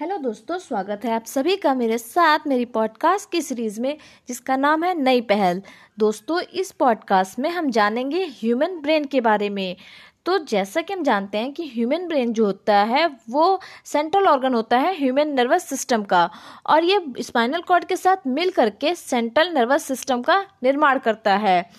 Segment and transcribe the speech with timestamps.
[0.00, 4.56] Hello दोस्तों, स्वागत है आप सभी का मेरे साथ मेरी पॉडकास्ट की सीरीज़ में, जिसका
[4.56, 5.62] नाम है नई पहल।
[5.98, 9.76] दोस्तों, इस पॉडकास्ट में हम जानेंगे ह्यूमन ब्रेन के बारे में।
[10.24, 14.54] तो जैसा कि हम जानते हैं कि ह्यूमन ब्रेन जो होता है, वो सेंट्रल ऑर्गन
[14.54, 16.30] होता है ह्यूमन नर्वस सिस्टम का।
[16.66, 21.70] और ये स्पाइनल कॉर्ड के साथ मिल करके सेंट्रल नर्वस सिस्टम का निर्माण करता है।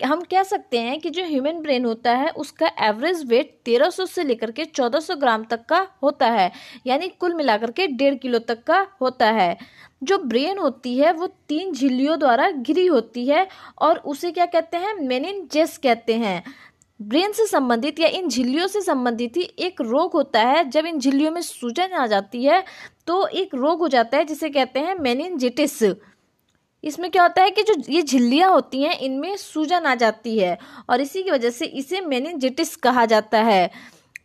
[0.00, 4.24] हम कह सकते हैं कि जो ह्यूमन ब्रेन होता है, उसका एवरेज वेट 1300 से
[4.24, 6.50] लेकर के 1400 ग्राम तक का होता है।
[6.86, 9.56] यानी कुल मिलाकर के डेढ़ किलो तक का होता है।
[10.02, 13.46] जो ब्रेन होती है, वो तीन झिल्लियों द्वारा घिरी होती है
[13.78, 14.94] और उसे क्या कहते हैं?
[14.98, 16.42] मेनिनजेस कहते हैं।
[17.00, 20.98] ब्रेन से संबंधित या इन झिल्लियों से संबंधित ही एक रोग होता है। जब इन
[20.98, 22.62] झिल्लियों में सूजन आ जाती है
[23.06, 25.82] तो एक रोग हो जाता है, जिसे कहते हैं मेनिनजिटिस
[26.84, 30.58] इसमें क्या होता है कि जो ये झिल्लियाँ होती हैं, इनमें सूजन आ जाती है
[30.90, 33.70] और इसी की वजह से इसे मेनिनजिटिस कहा जाता है।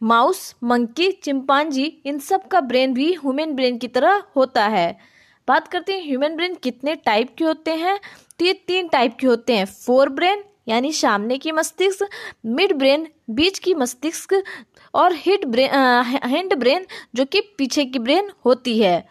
[0.04, 5.00] माउस, मंकी, चिंपांजी, इन सब का ब्रेन भी ह्यूमन ब्रेन की तरह होता है।
[5.48, 8.00] बात करते हैं ह्यूमन ब्रेन कितने टाइप के होते हैं?
[8.40, 12.10] तो ये तीन टाइप के होते हैं। फोर ब्रेन, यानी सामने की मस्तिष्क,
[12.46, 14.44] मिड ब्रेन, बीच की मस्तिष्क
[14.94, 15.70] और हिड ब्रेन
[16.24, 16.86] हैंड ब्रेन,
[17.16, 19.08] जो कि पीछे की ब्रेन होती है।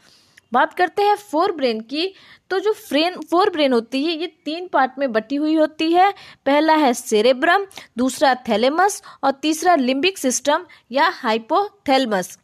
[0.53, 2.12] बात करते हैं फोर ब्रेन की।
[2.50, 6.11] तो जो फ्रेन, फोर ब्रेन होती है, ये तीन पार्ट में बटी हुई होती है।
[6.47, 7.67] पहला है सेरेब्रम,
[7.98, 12.39] दूसरा थैलेमस और तीसरा लिम्बिक सिस्टम या हाइपोथैलमस।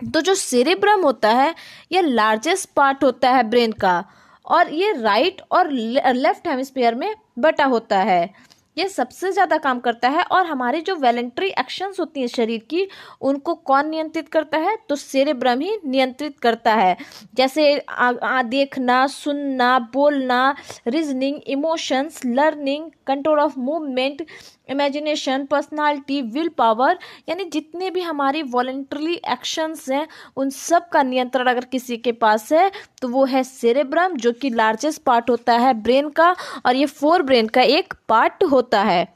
[0.00, 1.54] तो जो सेरेब्रम होता है,
[1.92, 4.04] ये लार्जेस्ट पार्ट होता है ब्रेन का
[4.46, 8.28] और ये राइट और लेफ़्ट हेमिस्फीयर में बटा होता है।
[8.78, 12.86] ये सबसे ज़्यादा काम करता है और हमारी जो वेलेंट्री एक्शंस होती हैं शरीर की
[13.20, 14.76] उनको कौन नियंत्रित करता है?
[14.88, 16.96] तो सेरेब्रम ही नियंत्रित करता है।
[17.34, 20.54] जैसे आ, आ, देखना सुनना बोलना
[20.86, 24.24] reasoning emotions learning control of movement
[24.70, 26.98] imagination personality will power
[27.28, 32.52] यानी जितने भी हमारी वॉलेंट्रली एक्शंस हैं उन सब का नियंत्रण अगर किसी के पास
[32.52, 32.70] है
[33.02, 36.34] तो वो है सेरेब्रम जो कि लार्जेस्ट पार्ट होता है ब्रेन का
[36.66, 39.06] और ये फोर ब्रेन का एक पार्ट होता है।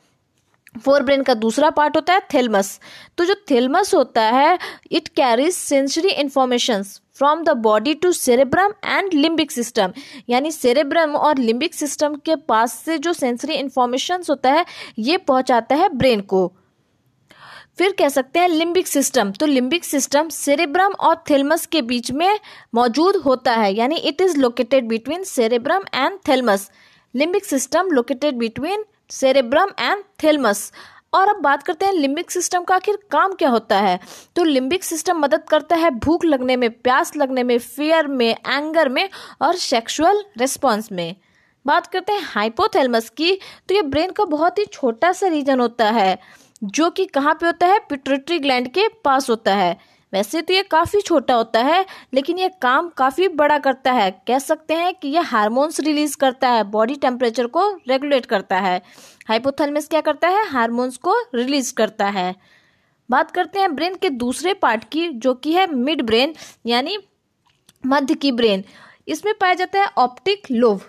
[0.85, 2.79] फोर ब्रेन का दूसरा पार्ट होता है थेलमस
[3.19, 4.59] तो जो थेलमस होता है
[4.93, 9.93] it carries sensory informations from the body to cerebrum and limbic system
[10.29, 14.65] यानी सेरेब्रम और लिम्बिक सिस्टम के पास से जो सेंसरी इंफॉर्मेशन होता है,
[14.99, 16.53] ये पहुंचाता है ब्रेन को।
[17.79, 22.39] फिर कह सकते हैं लिम्बिक सिस्टम तो लिम्बिक सिस्टम सेरेब्रम और थेलमस के बीच में
[22.75, 26.71] मौजूद होता है। यानी it is located between cerebrum and thalamus
[27.15, 30.73] limbic system located between cerebrum and thalamus
[31.15, 33.99] और अब बात करते हैं लिम्बिक सिस्टम का आखिर काम क्या होता है?
[34.37, 38.89] तो लिम्बिक सिस्टम मदद करता है भूख लगने में, प्यास लगने में फियर में एंगर
[38.89, 39.09] में
[39.43, 41.15] और सेक्सुअल रिस्पॉन्स में।
[41.67, 43.35] बात करते हैं हाइपोथैलमस की।
[43.69, 46.19] तो ये ब्रेन का बहुत ही छोटा सा रीजन होता है,
[46.65, 47.79] जो कि कहाँ पे होता है?
[47.79, 49.77] पिट्रिटरी ग्लैंड के पास होता है।
[50.13, 51.85] वैसे तो ये काफ़ी छोटा होता है,
[52.15, 56.49] लेकिन ये काम काफ़ी बड़ा करता है। कह सकते हैं कि ये हार्मोन्स रिलीज़ करता
[56.49, 58.81] है, बॉडी टेम्परेचर को रेगुलेट करता है।
[59.29, 60.47] हाइपोथैलेमस क्या करता है?
[60.49, 62.35] हार्मोन्स को रिलीज़ करता है।
[63.09, 66.35] बात करते हैं ब्रेन के दूसरे पार्ट की, जो कि है मिड ब्रेन,
[66.67, 66.99] यानी
[67.85, 68.65] मध्य की ब्रेन।
[69.09, 70.81] इसमें पाया जाता है ऑप्टिक लोव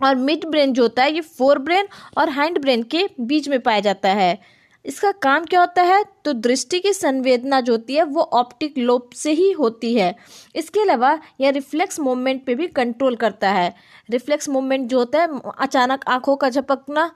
[0.00, 3.60] और मिड ब्रेन जो होता है, ये फोर ब्रेन और हैंड ब्रेन के बीच में
[3.60, 4.38] पाया जाता है।
[4.84, 6.04] इसका काम क्या होता है?
[6.24, 10.16] तो दृष्टि की संवेदना जो होती है, वो ऑप्टिक लोब से ही होती है।
[10.56, 13.74] इसके अलावा यह रिफ्लेक्स मूवमेंट पे भी कंट्रोल करता है।
[14.10, 15.28] रिफ्लेक्स मूवमेंट जो होता है,
[15.58, 17.12] अचानक आँखों का झपकना,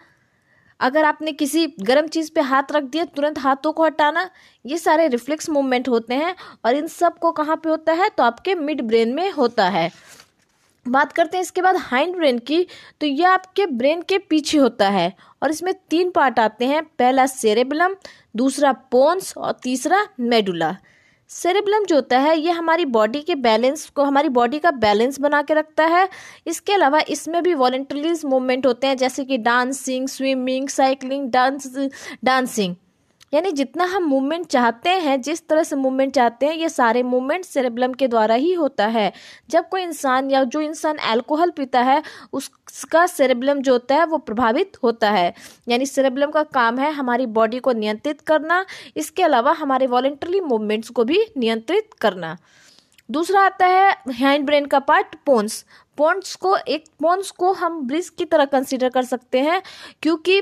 [0.80, 4.30] अगर आपने किसी गर्म चीज़ पे हाथ रख दिया, तुरंत हाथों को हटाना,
[4.66, 8.08] ये सारे रिफ्लेक्स मूवमेंट होते हैं और इन सबको कहाँ पे होता है?
[8.08, 9.90] तो आपके मिड ब्रेन में होता है।
[10.86, 12.66] बात करते हैं इसके बाद हाइंड ब्रेन की
[13.00, 15.12] तो यह आपके ब्रेन के पीछे होता है
[15.42, 17.96] और इसमें तीन पार्ट आते हैं। पहला सेरेबलम
[18.36, 20.76] दूसरा पोन्स और तीसरा मेडुला
[21.30, 25.40] सेरेबलम जो होता है, ये हमारी बॉडी के बैलेंस को, हमारी बॉडी का बैलेंस बना
[25.42, 26.08] के रखता है।
[26.46, 31.74] इसके अलावा इसमें भी वॉलेंटरीज मूवमेंट होते हैं, जैसे कि dancing swimming cycling dance
[32.24, 32.74] dancing
[33.32, 37.44] यानी जितना हम मूवमेंट चाहते हैं, जिस तरह से मूवमेंट चाहते हैं, ये सारे मूवमेंट
[37.44, 39.12] सेरेब्लम के द्वारा ही होता है।
[39.50, 42.02] जब कोई इंसान या जो इंसान अल्कोहल पीता है,
[42.32, 45.32] उसका सेरेब्लम जो होता है, वो प्रभावित होता है।
[45.68, 48.64] यानी सेरेब्लम का काम है हमारी बॉडी को नियंत्रित करना,
[48.96, 52.36] इसके अलावा हमारे वॉलेंटरी मूवमेंट्स को भी नियंत्रित करना।
[53.10, 55.64] दूसरा आता है हैंड ब्रेन का पार्ट पोन्स
[55.98, 59.62] पोन्स को, एक पोन्स को हम ब्रिज की तरह कंसिडर कर सकते हैं,
[60.02, 60.40] क्योंकि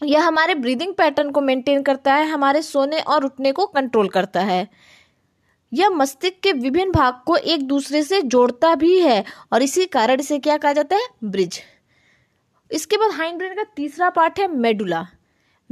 [0.00, 4.40] यह हमारे ब्रीदिंग पैटर्न को मेंटेन करता है, हमारे सोने और उठने को कंट्रोल करता
[4.40, 4.68] है।
[5.72, 10.20] यह मस्तिष्क के विभिन्न भाग को एक दूसरे से जोड़ता भी है और इसी कारण
[10.20, 11.08] से क्या कहा जाता है?
[11.24, 11.60] ब्रिज
[12.70, 15.06] इसके बाद हाइंड ब्रेन का तीसरा पार्ट है मेडुला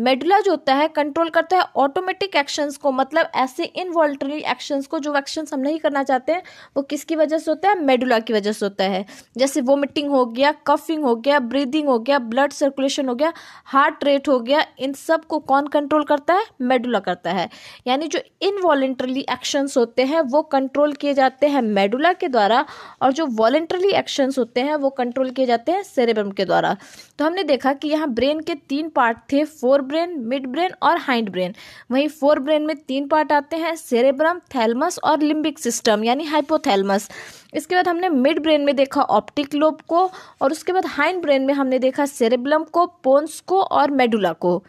[0.00, 4.98] मेडुला जो होता है कंट्रोल करता है ऑटोमेटिक एक्शंस को मतलब ऐसे इनवॉल्टरी एक्शंस को
[4.98, 6.42] जो एक्शंस हम नहीं करना चाहते हैं,
[6.76, 7.80] वो किसकी वजह से होता है?
[7.80, 9.04] मेडुला की वजह से होता है।
[9.36, 13.32] जैसे वोमिटिंग हो गया कफिंग हो गया ब्रीदिंग हो गया ब्लड सर्कुलेशन हो गया
[13.64, 16.44] हार्ट रेट हो गया, इन सबको कौन कंट्रोल करता है?
[16.60, 17.48] मेडुला करता है।
[17.86, 22.64] यानी जो इनवॉलेंट्रली एक्शंस होते हैं, वो कंट्रोल किए जाते हैं मेडुला के द्वारा,
[23.02, 26.76] और जो वॉलेंट्रली एक्शंस होते हैं, वो कंट्रोल किए जाते हैं सेरेब्रम के द्वारा।
[27.18, 30.98] तो हमने देखा कि यहाँ ब्रेन के तीन पार्ट थे फोर ब्रेन मिड ब्रेन और
[30.98, 31.54] हाइंड ब्रेन
[31.90, 37.08] वहीं फोर ब्रेन में तीन पार्ट आते हैं सेरेब्रम थैलमस और लिम्बिक सिस्टम यानी हाइपोथैलमस
[37.54, 40.10] इसके बाद हमने मिड ब्रेन में देखा ऑप्टिक लोब को,
[40.42, 44.62] और उसके बाद हाइंड ब्रेन में हमने देखा सेरेब्लम को पोन्स को और मेडुला को.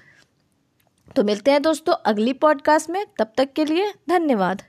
[1.15, 4.61] तो मिलते हैं दोस्तों अगली पॉडकास्ट में, तब तक के लिए धन्यवाद.